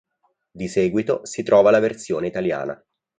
[0.49, 2.83] Di seguito si trova la versione italiana.